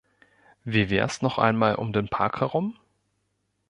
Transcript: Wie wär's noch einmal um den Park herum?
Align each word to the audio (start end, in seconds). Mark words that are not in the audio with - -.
Wie 0.63 0.89
wär's 0.89 1.21
noch 1.21 1.37
einmal 1.37 1.75
um 1.75 1.93
den 1.93 2.09
Park 2.09 2.39
herum? 2.39 2.75